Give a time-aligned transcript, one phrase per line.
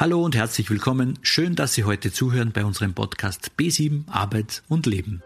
[0.00, 1.18] Hallo und herzlich willkommen.
[1.20, 5.22] Schön, dass Sie heute zuhören bei unserem Podcast B7 Arbeit und Leben.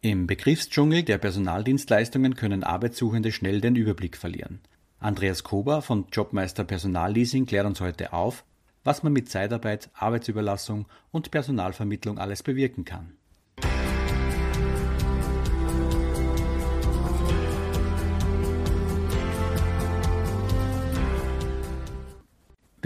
[0.00, 4.58] Im Begriffsdschungel der Personaldienstleistungen können Arbeitssuchende schnell den Überblick verlieren.
[4.98, 8.42] Andreas Kober von Jobmeister Personalleasing klärt uns heute auf,
[8.82, 13.12] was man mit Zeitarbeit, Arbeitsüberlassung und Personalvermittlung alles bewirken kann.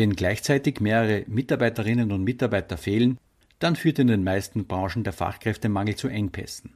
[0.00, 3.18] Wenn gleichzeitig mehrere Mitarbeiterinnen und Mitarbeiter fehlen,
[3.58, 6.72] dann führt in den meisten Branchen der Fachkräftemangel zu Engpässen.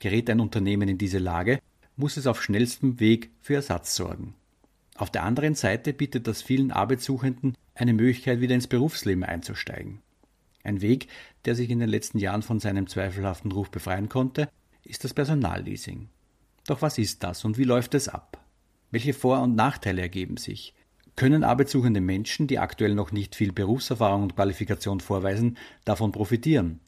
[0.00, 1.60] Gerät ein Unternehmen in diese Lage,
[1.94, 4.34] muss es auf schnellstem Weg für Ersatz sorgen.
[4.96, 10.00] Auf der anderen Seite bietet das vielen Arbeitssuchenden eine Möglichkeit, wieder ins Berufsleben einzusteigen.
[10.64, 11.06] Ein Weg,
[11.44, 14.48] der sich in den letzten Jahren von seinem zweifelhaften Ruf befreien konnte,
[14.82, 16.08] ist das Personalleasing.
[16.66, 18.44] Doch was ist das und wie läuft es ab?
[18.90, 20.74] Welche Vor- und Nachteile ergeben sich?
[21.18, 26.78] Können arbeitssuchende Menschen, die aktuell noch nicht viel Berufserfahrung und Qualifikation vorweisen, davon profitieren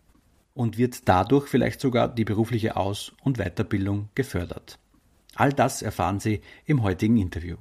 [0.55, 4.79] und wird dadurch vielleicht sogar die berufliche Aus- und Weiterbildung gefördert.
[5.35, 7.57] All das erfahren Sie im heutigen Interview.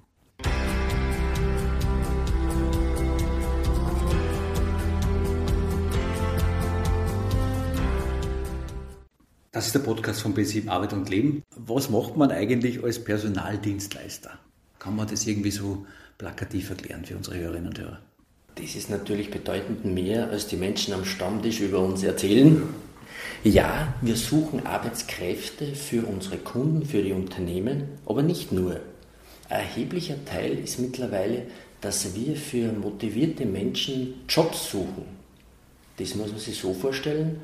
[9.52, 11.42] Das ist der Podcast von B7 Arbeit und Leben.
[11.56, 14.38] Was macht man eigentlich als Personaldienstleister?
[14.78, 15.88] Kann man das irgendwie so
[16.20, 18.00] plakativ erklären für unsere Hörerinnen und Hörer?
[18.56, 22.62] Das ist natürlich bedeutend mehr, als die Menschen am Stammtisch über uns erzählen.
[23.44, 28.74] Ja, wir suchen Arbeitskräfte für unsere Kunden, für die Unternehmen, aber nicht nur.
[29.48, 31.44] Ein erheblicher Teil ist mittlerweile,
[31.80, 35.06] dass wir für motivierte Menschen Jobs suchen.
[35.98, 37.40] Das muss man sich so vorstellen.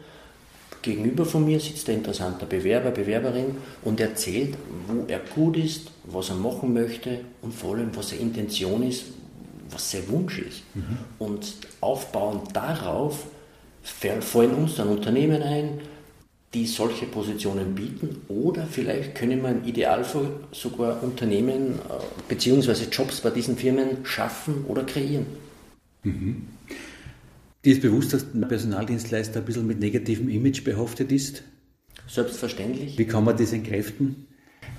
[0.81, 4.55] Gegenüber von mir sitzt ein interessanter Bewerber, Bewerberin und erzählt,
[4.87, 9.05] wo er gut ist, was er machen möchte und vor allem, was seine Intention ist,
[9.71, 10.63] was sein Wunsch ist.
[10.75, 10.97] Mhm.
[11.17, 13.25] Und aufbauend darauf
[13.81, 15.81] fallen uns dann Unternehmen ein,
[16.53, 22.85] die solche Positionen bieten oder vielleicht können wir im Idealfall sogar Unternehmen äh, bzw.
[22.91, 25.25] Jobs bei diesen Firmen schaffen oder kreieren.
[26.03, 26.47] Mhm.
[27.65, 31.41] Dir ist bewusst, dass ein Personaldienstleister ein bisschen mit negativem Image behaftet ist?
[32.07, 32.95] Selbstverständlich.
[32.99, 34.27] Wie kann man das entkräften?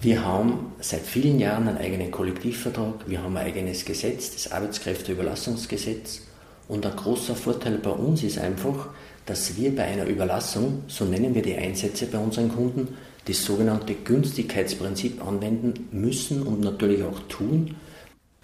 [0.00, 6.22] Wir haben seit vielen Jahren einen eigenen Kollektivvertrag, wir haben ein eigenes Gesetz, das Arbeitskräfteüberlassungsgesetz.
[6.68, 8.90] Und ein großer Vorteil bei uns ist einfach,
[9.24, 13.94] dass wir bei einer Überlassung, so nennen wir die Einsätze bei unseren Kunden, das sogenannte
[13.94, 17.74] Günstigkeitsprinzip anwenden müssen und natürlich auch tun.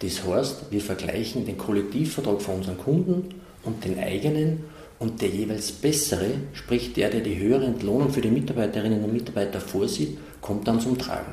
[0.01, 4.65] Das heißt, wir vergleichen den Kollektivvertrag von unseren Kunden und den eigenen
[4.99, 9.61] und der jeweils bessere, sprich der, der die höhere Entlohnung für die Mitarbeiterinnen und Mitarbeiter
[9.61, 11.33] vorsieht, kommt dann zum Tragen.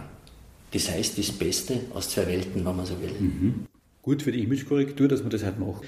[0.72, 3.12] Das heißt, das Beste aus zwei Welten, wenn man so will.
[3.20, 3.66] Mhm.
[4.02, 5.84] Gut für die Imagekorrektur, dass man das halt macht.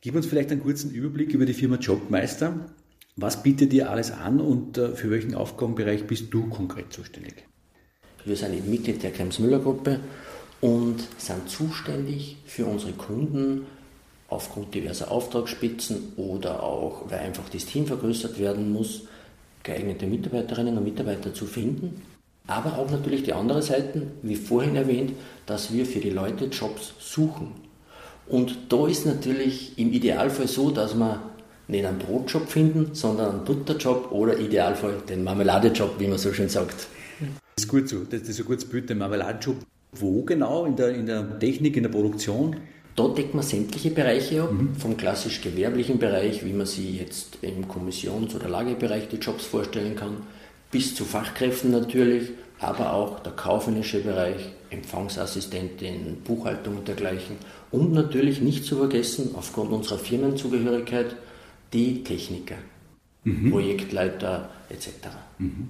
[0.00, 2.70] Gib uns vielleicht einen kurzen Überblick über die Firma Jobmeister.
[3.16, 7.44] Was bietet ihr alles an und äh, für welchen Aufgabenbereich bist du konkret zuständig?
[8.24, 10.00] Wir sind eben Mitglied der Krems-Müller-Gruppe
[10.60, 13.66] und sind zuständig für unsere Kunden
[14.30, 19.02] aufgrund diverser Auftragsspitzen oder auch, weil einfach das Team vergrößert werden muss,
[19.62, 22.00] geeignete Mitarbeiterinnen und Mitarbeiter zu finden.
[22.46, 25.12] Aber auch natürlich die andere Seite, wie vorhin erwähnt,
[25.46, 27.52] dass wir für die Leute Jobs suchen.
[28.26, 31.20] Und da ist natürlich im Idealfall so, dass wir
[31.68, 36.48] nicht einen Brotjob finden, sondern einen Butterjob oder Idealfall den Marmeladejob, wie man so schön
[36.48, 36.88] sagt.
[37.56, 39.56] Das ist gut so, das ist ein gutes Bild, der Marmeladejob.
[39.92, 40.64] Wo genau?
[40.64, 42.56] In der, in der Technik, in der Produktion?
[42.96, 44.74] Da deckt man sämtliche Bereiche ab, mhm.
[44.74, 49.96] vom klassisch gewerblichen Bereich, wie man sie jetzt im Kommissions- oder Lagerbereich die Jobs vorstellen
[49.96, 50.18] kann,
[50.70, 57.36] bis zu Fachkräften natürlich, aber auch der kaufmännische Bereich, Empfangsassistentin, Buchhaltung und dergleichen.
[57.70, 61.16] Und natürlich nicht zu vergessen, aufgrund unserer Firmenzugehörigkeit,
[61.72, 62.56] die Techniker,
[63.24, 63.50] mhm.
[63.50, 64.88] Projektleiter etc.
[65.38, 65.68] Mhm.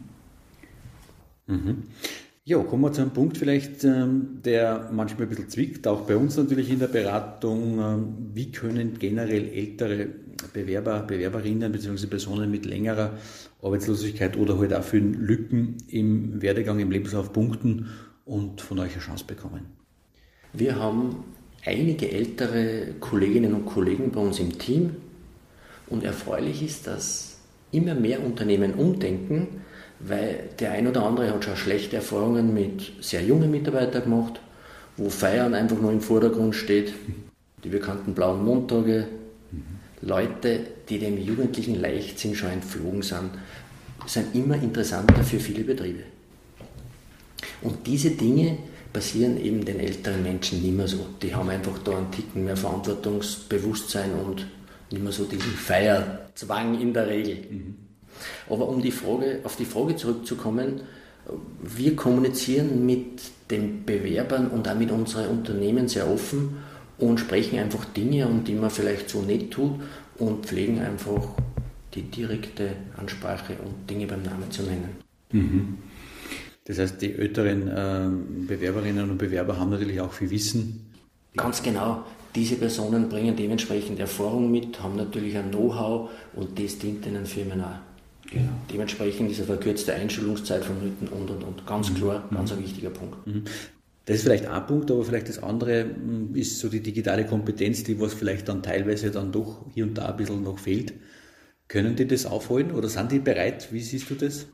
[2.51, 6.17] Ja, kommen wir zu einem Punkt vielleicht, ähm, der manchmal ein bisschen zwickt, auch bei
[6.17, 7.79] uns natürlich in der Beratung.
[7.79, 10.09] Ähm, wie können generell ältere
[10.53, 12.09] Bewerber, Bewerberinnen bzw.
[12.09, 13.13] Personen mit längerer
[13.63, 17.87] Arbeitslosigkeit oder halt auch für Lücken im Werdegang, im Lebenslauf punkten
[18.25, 19.67] und von euch eine Chance bekommen?
[20.53, 21.23] Wir haben
[21.65, 24.97] einige ältere Kolleginnen und Kollegen bei uns im Team
[25.89, 27.39] und erfreulich ist, dass
[27.71, 29.47] immer mehr Unternehmen umdenken,
[30.01, 34.41] weil der ein oder andere hat schon schlechte Erfahrungen mit sehr jungen Mitarbeitern gemacht,
[34.97, 36.93] wo Feiern einfach nur im Vordergrund steht,
[37.63, 39.07] die bekannten blauen Montage,
[40.03, 43.31] Leute, die dem jugendlichen Leichtsinn schon entflogen sind,
[44.07, 46.05] sind immer interessanter für viele Betriebe.
[47.63, 48.57] Und diese Dinge
[48.93, 51.07] passieren eben den älteren Menschen nicht mehr so.
[51.23, 54.47] Die haben einfach da einen Ticken mehr Verantwortungsbewusstsein und
[54.91, 57.37] nicht mehr so diesen Feierzwang in der Regel.
[57.51, 57.90] Mhm.
[58.49, 60.83] Aber um die Frage, auf die Frage zurückzukommen,
[61.63, 63.21] wir kommunizieren mit
[63.51, 66.57] den Bewerbern und auch mit unseren Unternehmen sehr offen
[66.99, 69.81] und sprechen einfach Dinge um die man vielleicht so nicht tut
[70.19, 71.35] und pflegen einfach
[71.95, 74.97] die direkte Ansprache und Dinge beim Namen zu nennen.
[75.33, 75.79] Mhm.
[76.65, 80.87] Das heißt, die älteren äh, Bewerberinnen und Bewerber haben natürlich auch viel Wissen.
[81.37, 82.05] Ganz genau.
[82.35, 87.61] Diese Personen bringen dementsprechend Erfahrung mit, haben natürlich ein Know-how und das dient den Firmen
[87.61, 87.79] auch.
[88.31, 88.53] Genau.
[88.73, 91.67] Dementsprechend diese verkürzte Einstellungszeit von Minuten und und und.
[91.67, 91.95] Ganz mhm.
[91.95, 92.37] klar, mhm.
[92.37, 93.27] ganz ein wichtiger Punkt.
[93.27, 93.45] Mhm.
[94.07, 97.85] Das ist vielleicht ein Punkt, aber vielleicht das andere hm, ist so die digitale Kompetenz,
[97.85, 100.95] die was vielleicht dann teilweise dann doch hier und da ein bisschen noch fehlt.
[101.69, 103.73] Können die das aufholen oder sind die bereit?
[103.73, 104.47] Wie siehst du das?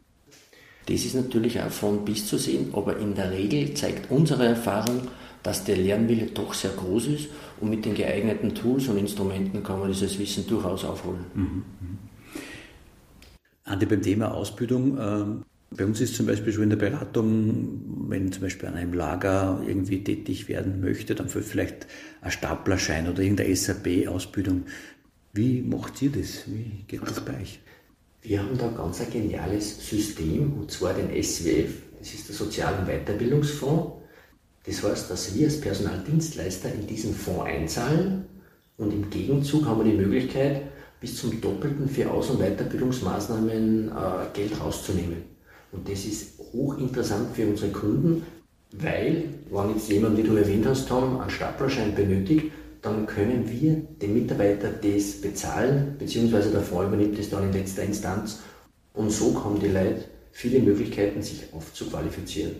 [0.86, 5.08] Das ist natürlich auch von bis zu sehen, aber in der Regel zeigt unsere Erfahrung,
[5.42, 7.28] dass der Lernwille doch sehr groß ist
[7.60, 11.24] und mit den geeigneten Tools und Instrumenten kann man dieses Wissen durchaus aufholen.
[11.34, 11.62] Mhm.
[13.66, 15.44] Andi, beim Thema Ausbildung, äh,
[15.76, 19.60] bei uns ist zum Beispiel schon in der Beratung, wenn zum Beispiel an einem Lager
[19.66, 21.88] irgendwie tätig werden möchte, dann vielleicht
[22.20, 24.62] ein Staplerschein oder irgendeine SAP-Ausbildung.
[25.32, 26.44] Wie macht ihr das?
[26.46, 27.58] Wie geht das bei euch?
[28.22, 32.86] Wir haben da ganz ein geniales System, und zwar den SWF, das ist der Sozialen
[32.86, 33.92] Weiterbildungsfonds.
[34.64, 38.26] Das heißt, dass wir als Personaldienstleister in diesen Fonds einzahlen
[38.76, 40.62] und im Gegenzug haben wir die Möglichkeit,
[41.00, 43.92] bis zum Doppelten für Aus- und Weiterbildungsmaßnahmen äh,
[44.32, 45.22] Geld rauszunehmen.
[45.72, 48.22] Und das ist hochinteressant für unsere Kunden,
[48.72, 52.46] weil, wenn jetzt jemand, wie du erwähnt hast, Tom, einen Staplerschein benötigt,
[52.82, 57.82] dann können wir dem Mitarbeiter das bezahlen, beziehungsweise der Fonds übernimmt es dann in letzter
[57.82, 58.40] Instanz.
[58.94, 62.52] Und so haben die Leute viele Möglichkeiten, sich aufzuqualifizieren.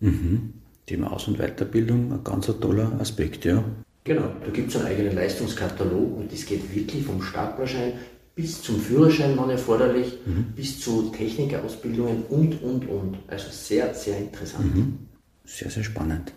[0.00, 0.54] Mhm.
[0.86, 3.64] Thema Aus- und Weiterbildung, ein ganz toller Aspekt, ja.
[4.08, 7.92] Genau, da gibt es einen eigenen Leistungskatalog und das geht wirklich vom Staplerschein
[8.34, 10.54] bis zum Führerschein, wann erforderlich, mhm.
[10.56, 13.18] bis zu Technikausbildungen und, und, und.
[13.26, 14.74] Also sehr, sehr interessant.
[14.74, 14.98] Mhm.
[15.44, 16.32] Sehr, sehr spannend.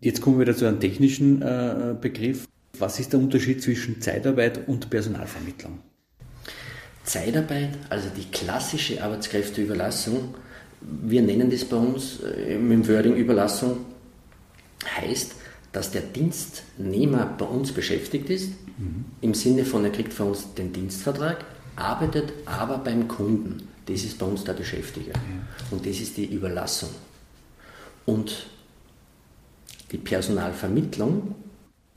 [0.00, 2.46] Jetzt kommen wir wieder zu einem technischen äh, Begriff.
[2.78, 5.80] Was ist der Unterschied zwischen Zeitarbeit und Personalvermittlung?
[7.02, 10.36] Zeitarbeit, also die klassische Arbeitskräfteüberlassung,
[10.80, 13.78] wir nennen das bei uns äh, im Wording Überlassung,
[14.96, 15.34] heißt,
[15.74, 19.04] dass der Dienstnehmer bei uns beschäftigt ist, mhm.
[19.20, 21.44] im Sinne von, er kriegt von uns den Dienstvertrag,
[21.76, 23.68] arbeitet aber beim Kunden.
[23.86, 25.12] Das ist bei uns der Beschäftiger.
[25.18, 25.72] Mhm.
[25.72, 26.90] Und das ist die Überlassung.
[28.06, 28.46] Und
[29.90, 31.34] die Personalvermittlung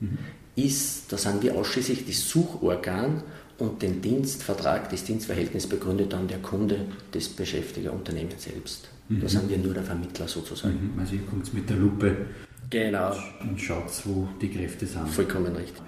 [0.00, 0.18] mhm.
[0.56, 3.22] ist, da sind wir ausschließlich das Suchorgan
[3.58, 6.80] und den Dienstvertrag, das Dienstverhältnis begründet dann der Kunde
[7.14, 8.88] des Beschäftigerunternehmens selbst.
[9.08, 9.20] Mhm.
[9.20, 10.94] Da sind wir nur der Vermittler sozusagen.
[10.94, 10.98] Mhm.
[10.98, 12.26] Also ihr kommt mit der Lupe
[12.70, 13.14] genau.
[13.40, 15.08] und schaut, wo die Kräfte sind.
[15.08, 15.82] Vollkommen richtig.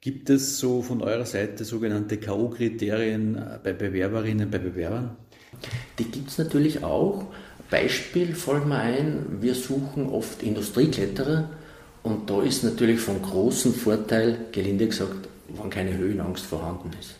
[0.00, 5.16] Gibt es so von eurer Seite sogenannte K.O.-Kriterien bei Bewerberinnen, bei Bewerbern?
[5.98, 7.26] Die gibt es natürlich auch.
[7.70, 11.50] Beispiel fällt mir ein, wir suchen oft Industriekletterer
[12.02, 17.14] und da ist natürlich von großem Vorteil, gelinde gesagt, wenn keine Höhenangst vorhanden ist.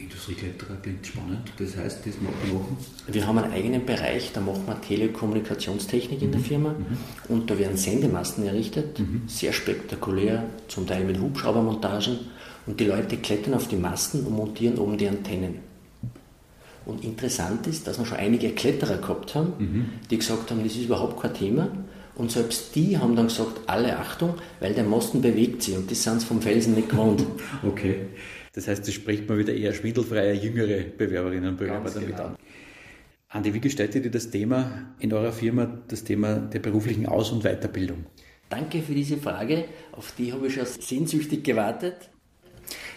[0.00, 1.52] Industriekletterer klingt spannend.
[1.58, 2.76] Das heißt, das machen
[3.06, 6.44] wir haben einen eigenen Bereich, da machen wir Telekommunikationstechnik in der mhm.
[6.44, 6.96] Firma mhm.
[7.28, 9.22] und da werden Sendemasten errichtet, mhm.
[9.26, 12.18] sehr spektakulär, zum Teil mit Hubschraubermontagen
[12.66, 15.70] und die Leute klettern auf die Masten und montieren oben die Antennen.
[16.86, 19.84] Und interessant ist, dass wir schon einige Kletterer gehabt haben, mhm.
[20.10, 21.68] die gesagt haben, das ist überhaupt kein Thema.
[22.16, 26.02] Und selbst die haben dann gesagt, alle Achtung, weil der Masten bewegt sich und das
[26.02, 27.24] sind sie vom Felsen nicht gewohnt.
[27.66, 28.06] okay.
[28.52, 32.24] Das heißt, das spricht man wieder eher schwindelfreie, jüngere Bewerberinnen und Bewerber Ganz damit genau.
[32.24, 32.36] an.
[33.28, 37.44] Andi, wie gestaltet ihr das Thema in eurer Firma, das Thema der beruflichen Aus- und
[37.44, 38.06] Weiterbildung?
[38.48, 42.10] Danke für diese Frage, auf die habe ich schon sehnsüchtig gewartet.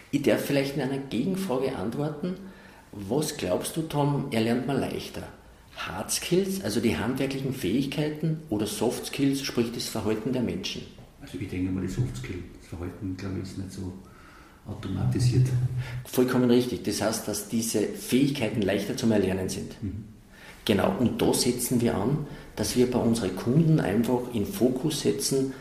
[0.10, 2.34] Ich darf vielleicht in einer Gegenfrage antworten.
[2.92, 5.28] Was glaubst du, Tom, erlernt man leichter?
[5.76, 10.84] Hard Skills, also die handwerklichen Fähigkeiten, oder Soft Skills, sprich das Verhalten der Menschen?
[11.22, 13.94] Also ich denke mal, die Soft Skills, das Verhalten, glaube ich, ist nicht so
[14.68, 15.48] automatisiert.
[16.06, 16.84] Vollkommen richtig.
[16.84, 19.82] Das heißt, dass diese Fähigkeiten leichter zum Erlernen sind.
[19.82, 20.06] Mhm.
[20.66, 25.54] Genau, und da setzen wir an, dass wir bei unseren Kunden einfach in Fokus setzen,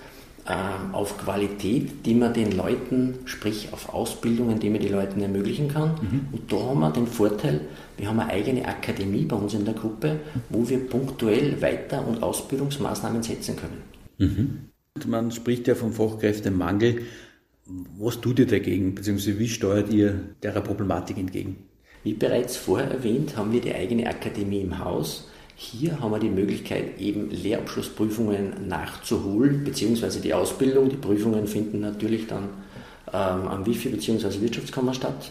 [0.44, 0.54] äh,
[0.92, 5.90] auf Qualität, die man den Leuten, sprich auf Ausbildungen, die man den Leuten ermöglichen kann.
[6.02, 6.20] Mhm.
[6.32, 7.60] Und da haben wir den Vorteil,
[7.96, 10.18] wir haben eine eigene Akademie bei uns in der Gruppe,
[10.48, 13.82] wo wir punktuell Weiter- und Ausbildungsmaßnahmen setzen können.
[14.18, 15.08] Mhm.
[15.08, 17.02] Man spricht ja vom Fachkräftemangel.
[17.66, 21.68] Was tut ihr dagegen, beziehungsweise wie steuert ihr der Problematik entgegen?
[22.02, 26.28] Wie bereits vorher erwähnt, haben wir die eigene Akademie im Haus, Hier haben wir die
[26.28, 30.88] Möglichkeit, eben Lehrabschlussprüfungen nachzuholen, beziehungsweise die Ausbildung.
[30.88, 32.48] Die Prüfungen finden natürlich dann
[33.12, 34.40] ähm, am WIFI bzw.
[34.40, 35.30] Wirtschaftskammer statt.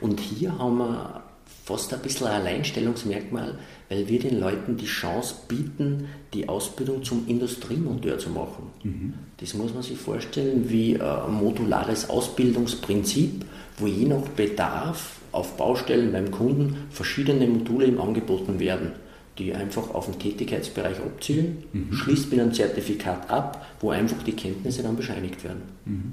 [0.00, 1.22] Und hier haben wir
[1.64, 7.26] fast ein bisschen ein Alleinstellungsmerkmal, weil wir den Leuten die Chance bieten, die Ausbildung zum
[7.26, 8.70] Industriemonteur zu machen.
[8.82, 9.14] Mhm.
[9.38, 13.46] Das muss man sich vorstellen wie ein modulares Ausbildungsprinzip,
[13.78, 18.92] wo je nach Bedarf auf Baustellen beim Kunden verschiedene Module ihm angeboten werden,
[19.38, 21.92] die einfach auf den Tätigkeitsbereich abzielen, mhm.
[21.94, 25.62] schließt mit einem Zertifikat ab, wo einfach die Kenntnisse dann bescheinigt werden.
[25.86, 26.12] Mhm.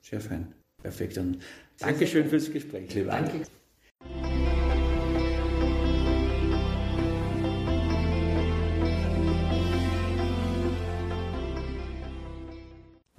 [0.00, 0.48] Sehr fein.
[0.82, 1.18] Perfekt.
[1.18, 1.36] Dann
[1.78, 3.42] Dankeschön fürs Gespräch, lieber Danke.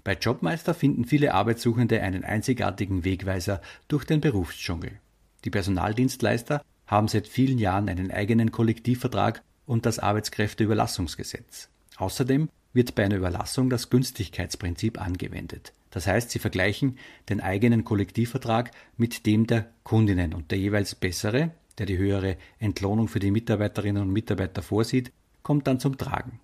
[0.04, 5.00] Bei Jobmeister finden viele Arbeitssuchende einen einzigartigen Wegweiser durch den Berufsdschungel.
[5.46, 11.70] Die Personaldienstleister haben seit vielen Jahren einen eigenen Kollektivvertrag und das Arbeitskräfteüberlassungsgesetz.
[11.98, 15.74] Außerdem wird bei einer Überlassung das Günstigkeitsprinzip angewendet.
[15.92, 16.98] Das heißt, sie vergleichen
[17.30, 23.08] den eigenen Kollektivvertrag mit dem der Kundinnen und der jeweils bessere, der die höhere Entlohnung
[23.08, 26.40] für die Mitarbeiterinnen und Mitarbeiter vorsieht, kommt dann zum Tragen.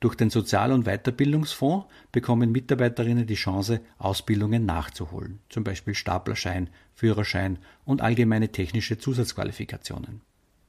[0.00, 7.58] Durch den Sozial- und Weiterbildungsfonds bekommen Mitarbeiterinnen die Chance, Ausbildungen nachzuholen, zum Beispiel Staplerschein, Führerschein
[7.84, 10.22] und allgemeine technische Zusatzqualifikationen.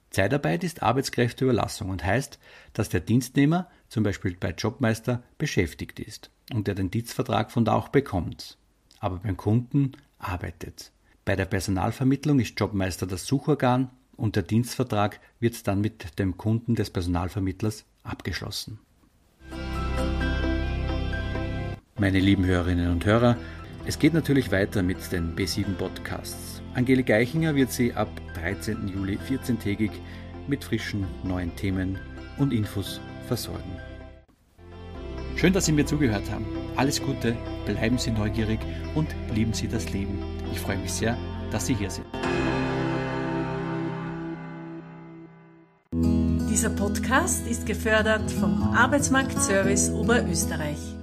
[0.09, 2.37] Zeitarbeit ist Arbeitskräfteüberlassung und heißt,
[2.73, 7.73] dass der Dienstnehmer, zum Beispiel bei Jobmeister, beschäftigt ist und der den Dienstvertrag von da
[7.73, 8.57] auch bekommt,
[8.99, 10.91] aber beim Kunden arbeitet.
[11.23, 16.75] Bei der Personalvermittlung ist Jobmeister das Suchorgan und der Dienstvertrag wird dann mit dem Kunden
[16.75, 18.79] des Personalvermittlers abgeschlossen.
[22.01, 23.37] Meine lieben Hörerinnen und Hörer,
[23.85, 26.59] es geht natürlich weiter mit den B7 Podcasts.
[26.73, 28.87] Angelika Eichinger wird Sie ab 13.
[28.87, 29.91] Juli 14-tägig
[30.47, 31.99] mit frischen neuen Themen
[32.39, 33.77] und Infos versorgen.
[35.35, 36.47] Schön, dass Sie mir zugehört haben.
[36.75, 37.35] Alles Gute,
[37.67, 38.61] bleiben Sie neugierig
[38.95, 40.17] und lieben Sie das Leben.
[40.51, 41.15] Ich freue mich sehr,
[41.51, 42.07] dass Sie hier sind.
[46.49, 50.95] Dieser Podcast ist gefördert vom Arbeitsmarktservice Oberösterreich.